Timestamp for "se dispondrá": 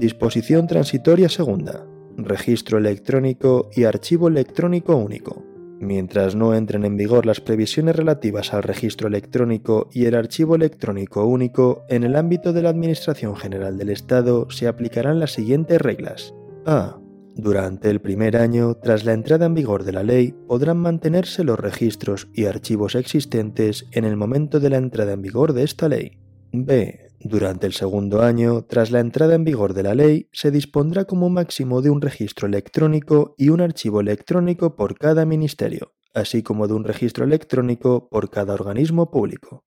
30.32-31.04